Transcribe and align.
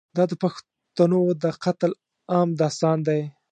دا 0.15 0.23
د 0.31 0.33
پښتنو 0.43 1.21
د 1.43 1.45
قتل 1.63 1.91
عام 2.33 2.49
داستان 2.61 2.97
دی. 3.07 3.21